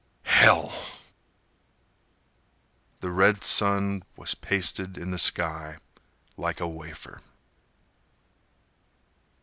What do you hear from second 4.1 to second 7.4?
was pasted in the sky like a wafer.